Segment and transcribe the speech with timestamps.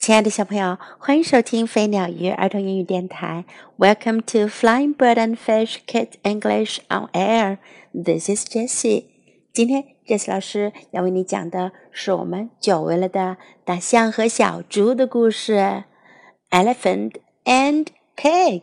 [0.00, 3.44] 亲爱的小朋友，欢迎收听飞鸟鱼儿童英语电台。
[3.76, 7.58] Welcome to Flying Bird and Fish Kid English on Air.
[7.92, 9.04] This is Jessie.
[9.52, 13.36] 今天 Jessie 老师要为你讲的是我们久违了的
[13.66, 15.84] 大象和小猪的故事
[16.48, 18.62] ，Elephant and Pig。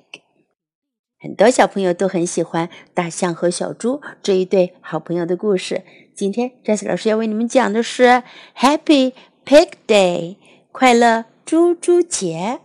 [1.19, 5.83] 很多小朋友都很喜欢大象和小猪这一对好朋友的故事。
[6.15, 8.23] 今天 Jessie 老师要为你们讲的是
[8.57, 9.13] Happy
[9.45, 10.37] Pig Day。
[10.79, 12.61] 快乐猪猪节。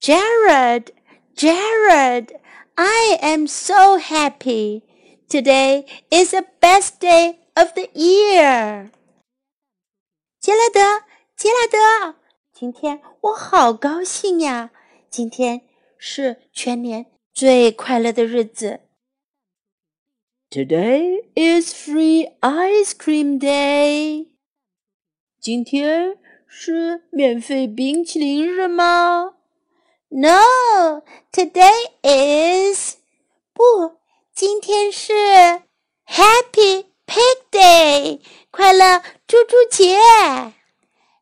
[0.00, 0.86] Gerald,
[1.36, 2.40] Gerald,
[2.74, 4.80] I am so happy.
[5.28, 8.90] Today is the best day of the year.
[10.40, 11.04] 杰拉德，
[11.36, 12.18] 杰拉德，
[12.54, 14.70] 今天我好高兴呀！
[15.10, 15.60] 今天
[15.98, 18.80] 是全年最快乐的日子。
[20.48, 24.28] Today is free ice cream day.
[25.38, 26.16] 今天
[26.52, 29.34] 是免费冰淇淋日吗
[30.08, 31.00] ？No,
[31.32, 31.70] today
[32.02, 32.96] is
[33.54, 33.98] 不，
[34.34, 35.12] 今天是
[36.08, 39.96] Happy Pig Day，快乐猪猪节。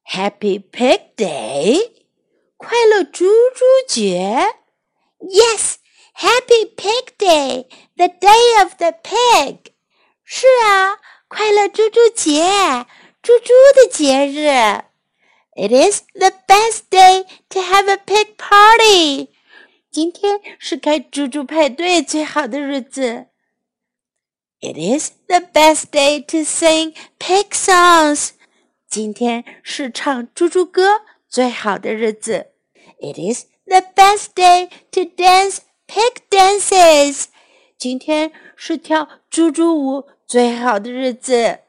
[0.06, 1.90] Happy Pig Day，
[2.56, 4.54] 快乐猪猪节。
[5.18, 5.74] Yes,
[6.14, 9.58] Happy Pig Day, the day of the pig。
[10.24, 10.96] 是啊，
[11.28, 12.86] 快乐猪猪节，
[13.22, 14.84] 猪猪的节日。
[15.57, 19.29] It is the best day to have a pig party.
[19.91, 23.27] 今天是开猪猪派对最好的日子。
[24.59, 28.31] It is the best day to sing pig songs.
[28.89, 32.47] 今天是唱猪猪歌最好的日子。
[32.99, 37.25] It is the best day to dance pig dances.
[37.77, 41.59] 今天是跳猪猪舞最好的日子。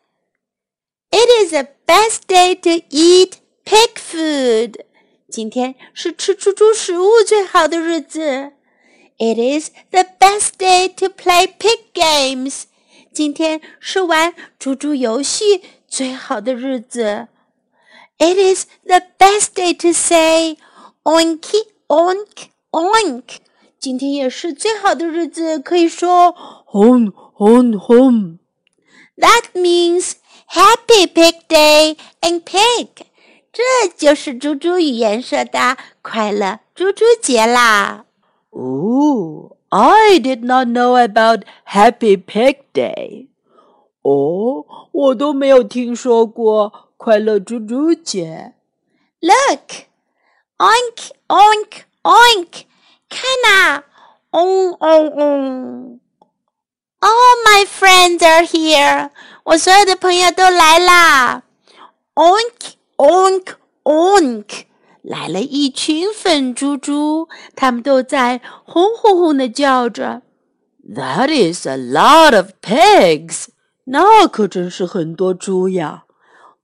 [1.10, 3.34] It is the best day to eat
[3.68, 4.80] Pig food，
[5.30, 8.52] 今天是吃猪猪食物最好的日子。
[9.18, 12.64] It is the best day to play pig games，
[13.12, 17.28] 今天是玩猪猪游戏最好的日子。
[18.18, 20.58] It is the best day to say
[21.04, 23.22] oinky oink oink，
[23.80, 26.34] 今天也是最好的日子，可以说
[26.66, 30.14] home home home。That means
[30.48, 32.88] happy pig day and pig。
[33.51, 33.63] 这
[33.97, 38.05] 就是猪猪语言说的快乐猪猪节啦。
[38.51, 43.27] Oh, I did not know about Happy Pig Day.
[44.01, 48.53] 哦，我都没有听说过快乐猪猪节。
[49.19, 49.87] Look,
[50.57, 52.63] oink, oink, oink，
[53.09, 53.83] 看呐，
[54.31, 55.99] 嗡嗡嗡。
[57.01, 59.09] All my friends are here，
[59.43, 61.43] 我所有的朋友都来啦。
[62.15, 62.78] Oink。
[62.98, 64.64] Onk onk，
[65.02, 70.22] 来了一群粉猪猪，他们都在轰轰轰的叫着。
[70.94, 73.46] That is a lot of pigs，
[73.84, 76.04] 那可真是很多猪呀。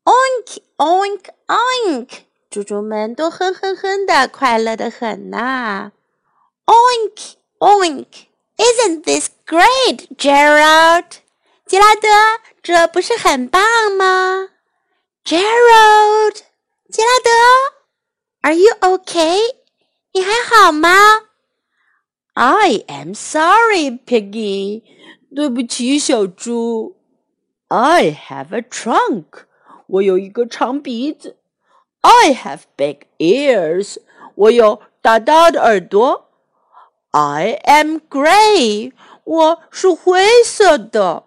[0.05, 2.09] Onk onk onk，
[2.51, 5.93] 猪猪们都哼哼哼的，快乐的很呐。
[6.67, 11.05] Onk onk，Isn't this great，Gerald？
[11.67, 12.09] 杰拉德，
[12.63, 13.63] 这不是很棒
[13.97, 14.49] 吗？
[15.25, 15.39] Gerald，
[16.96, 17.30] 杰拉德
[18.44, 19.38] ，Are you okay？
[20.14, 20.90] 你还好吗
[22.36, 24.82] ？I am sorry, Piggie。
[25.36, 26.96] 对不起，小猪。
[27.68, 29.26] I have a trunk。
[29.88, 31.36] 我有一个长鼻子。
[32.00, 33.98] I have big ears。
[34.36, 36.30] 我有大大的耳朵。
[37.12, 38.94] I am gray。
[39.26, 41.26] 我是灰色的。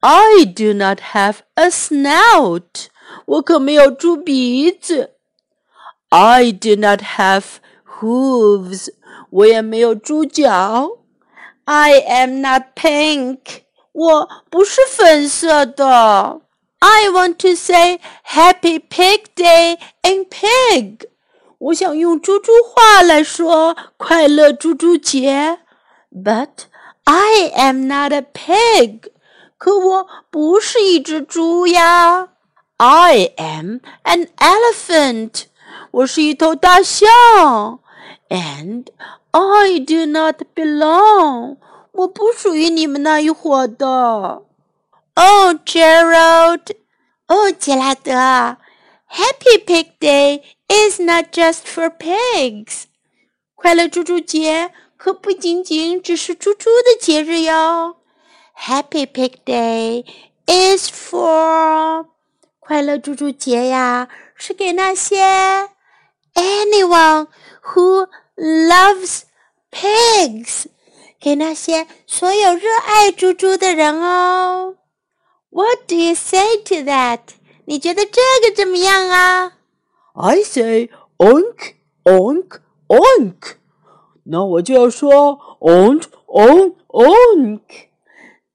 [0.00, 2.88] I do not have a snout。
[3.25, 5.11] 我可没有猪鼻子。
[6.09, 7.43] I do not have
[7.99, 8.89] hooves，
[9.29, 10.97] 我也没有猪脚。
[11.65, 13.39] I am not pink，
[13.91, 16.41] 我不是粉色的。
[16.79, 21.07] I want to say Happy Pig Day in Pig，
[21.59, 25.59] 我想用猪猪话来说快乐猪猪节。
[26.11, 26.49] But
[27.03, 29.11] I am not a pig，
[29.57, 32.29] 可我不是一只猪呀。
[32.77, 35.43] I am an elephant.
[35.91, 37.79] 我是一头大象。
[38.29, 38.87] And
[39.31, 41.57] I do not belong.
[41.91, 44.41] 我不属于你们那一伙的。
[45.13, 46.75] Oh, Gerald.
[47.27, 48.57] Oh, 杰拉德。
[49.13, 52.85] Happy Pig Day is not just for pigs.
[53.55, 57.97] 快乐猪猪节可不仅仅只是猪猪的节日哟。
[58.57, 60.05] Happy Pig Day
[60.47, 62.05] is for
[62.65, 65.69] 快乐猪猪节呀，是给那些
[66.35, 67.27] anyone
[67.63, 69.21] who loves
[69.71, 70.65] pigs，
[71.19, 74.75] 给那些所有热爱猪猪的人哦。
[75.49, 77.19] What do you say to that？
[77.65, 79.53] 你觉得这个怎么样啊？
[80.13, 83.55] I say oink oink oink。
[84.23, 87.59] 那我就要说 oink oink oink。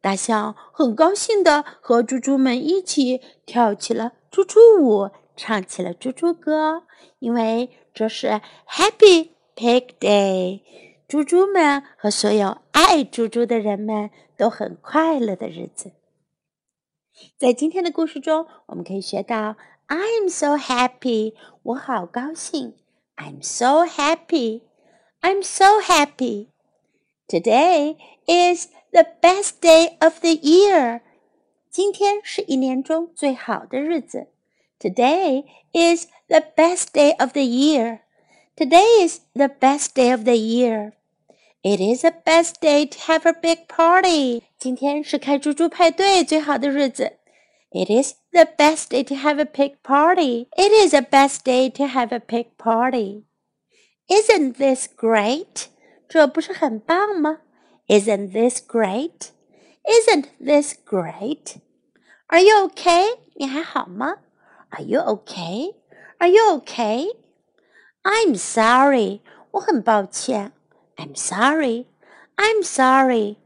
[0.01, 6.83] 大象很高兴的和猪猪们一起跳起了猪猪舞，唱起了猪猪歌，
[7.19, 10.62] 因为这是 Happy Pig Day，
[11.07, 15.92] 猪猪们和所有爱猪猪的人们都很快乐的日子。
[17.38, 19.56] 在今天的故事中，我们可以学到
[19.88, 22.75] "I'm so happy"，我好高兴
[23.18, 26.48] ；"I'm so happy"，"I'm so happy."
[27.27, 31.00] Today is the best day of the year.
[31.70, 34.28] 今天是一年中最好的日子。
[34.78, 38.00] Today is the best day of the year.
[38.56, 40.92] Today is the best day of the year.
[41.62, 44.42] It is the best day to have a big party.
[44.58, 47.18] 今天是开猪猪派对最好的日子。
[47.70, 50.48] It is the best day to have a pig party.
[50.56, 53.24] It is the best day to have a pig party.
[54.08, 55.66] Isn't this great?
[56.08, 57.40] 这不是很棒吗
[57.90, 59.30] ？Isn't this great?
[59.88, 61.58] Isn't this great?
[62.28, 63.18] Are you okay?
[63.34, 64.16] 你还好吗？
[64.70, 65.74] Are you okay?
[66.18, 67.06] Are you okay?
[68.02, 69.20] I'm sorry.
[69.52, 70.52] 我很抱歉。
[70.96, 71.86] I'm sorry.
[72.36, 73.36] I'm sorry.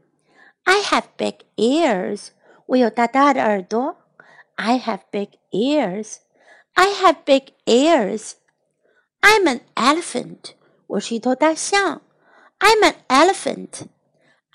[0.63, 2.29] I have big ears.
[2.65, 3.97] 我有大大的耳朵。
[4.55, 6.17] I have big ears.
[6.73, 8.33] I have big ears.
[9.21, 10.53] I'm an elephant.
[10.87, 12.01] 我是一头大象。
[12.59, 13.87] I'm an elephant.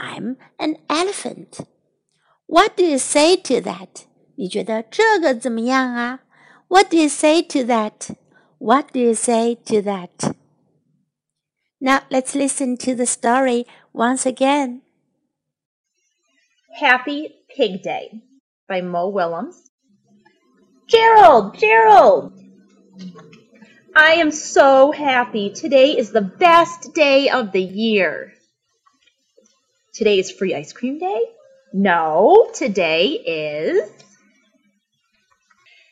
[0.01, 1.61] I'm an elephant.
[2.47, 4.05] What do you say to that?
[4.37, 6.21] 你觉得这个怎么样啊？
[6.69, 8.15] What do you say to that?
[8.59, 10.35] What do you say to that?
[11.79, 14.83] Now let's listen to the story once again.
[16.79, 18.23] Happy Pig Day
[18.69, 19.57] by Mo Willems.
[20.89, 22.33] Gerald, Gerald!
[23.95, 25.51] I am so happy.
[25.51, 28.33] Today is the best day of the year.
[29.94, 31.22] Today is free ice cream day?
[31.74, 33.92] No, today is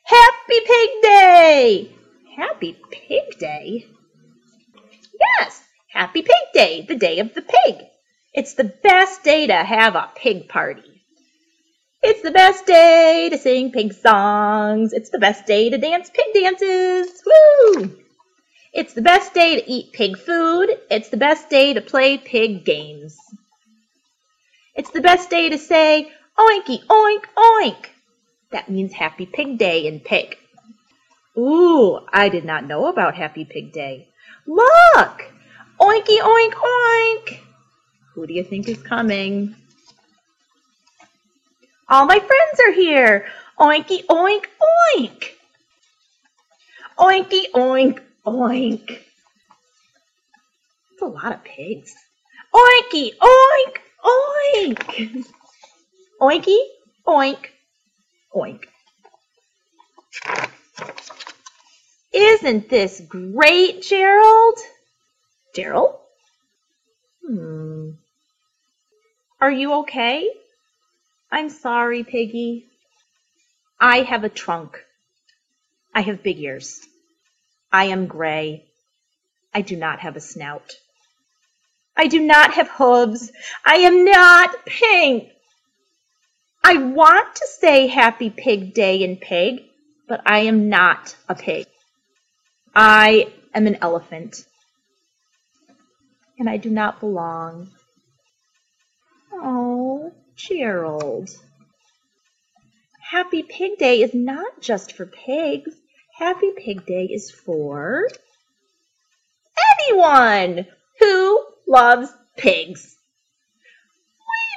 [0.03, 1.91] Happy Pig Day!
[2.37, 3.87] Happy Pig Day?
[5.19, 7.75] Yes, Happy Pig Day, the day of the pig.
[8.33, 11.03] It's the best day to have a pig party.
[12.01, 14.93] It's the best day to sing pig songs.
[14.93, 17.21] It's the best day to dance pig dances.
[17.25, 17.97] Woo!
[18.71, 20.69] It's the best day to eat pig food.
[20.89, 23.17] It's the best day to play pig games.
[24.75, 27.85] It's the best day to say, oinky, oink, oink.
[28.51, 30.37] That means Happy Pig Day in pig.
[31.37, 34.09] Ooh, I did not know about Happy Pig Day.
[34.45, 35.23] Look!
[35.79, 37.39] Oinky, oink, oink!
[38.13, 39.55] Who do you think is coming?
[41.87, 43.27] All my friends are here.
[43.59, 44.45] Oinky, oink,
[44.95, 45.29] oink.
[46.97, 48.99] Oinky, oink, oink.
[50.91, 51.95] It's a lot of pigs.
[52.53, 55.25] Oinky, oink, oink.
[56.21, 56.57] Oinky,
[57.07, 57.45] oink,
[58.35, 58.65] oink.
[62.11, 64.57] Isn't this great, Gerald?
[65.55, 65.95] Gerald?
[67.25, 67.91] Hmm.
[69.39, 70.29] Are you okay?
[71.31, 72.65] I'm sorry, Piggie.
[73.79, 74.83] I have a trunk.
[75.93, 76.79] I have big ears.
[77.71, 78.65] I am gray.
[79.53, 80.73] I do not have a snout.
[81.99, 83.29] I do not have hooves.
[83.65, 85.31] I am not pink.
[86.63, 89.63] I want to say Happy Pig Day in pig,
[90.07, 91.67] but I am not a pig.
[92.73, 94.45] I am an elephant.
[96.37, 97.67] And I do not belong.
[99.33, 101.29] Oh, Gerald.
[103.11, 105.75] Happy Pig Day is not just for pigs.
[106.17, 108.07] Happy Pig Day is for
[109.81, 110.65] anyone
[111.01, 112.97] who loves pigs.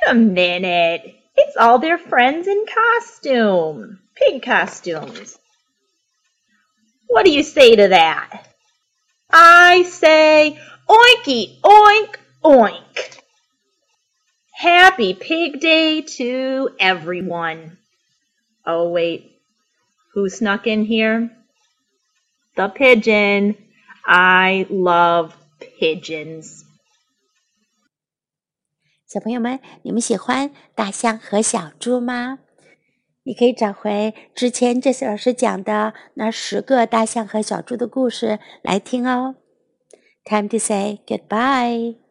[0.02, 1.14] Wait a minute.
[1.36, 4.00] It's all their friends in costume.
[4.16, 5.38] Pig costumes.
[7.08, 8.46] What do you say to that?
[9.30, 13.18] I say oinky oink oink.
[14.54, 17.78] Happy Pig Day to everyone.
[18.64, 19.40] Oh, wait.
[20.14, 21.30] Who snuck in here?
[22.56, 23.56] The pigeon.
[24.06, 25.36] I love
[25.78, 26.64] pigeons.
[29.12, 32.38] 小朋友们，你们喜欢大象和小猪吗？
[33.24, 39.34] 你可以找回之前这次老师讲的那十个大象和小猪的故事来听哦。
[40.24, 42.01] Time to say goodbye.